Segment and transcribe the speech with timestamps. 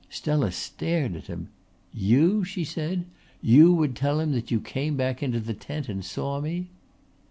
[0.09, 1.49] Stella stared at him.
[1.93, 3.05] "You?" she said.
[3.39, 6.71] "You would tell him that you came back into the tent and saw me?"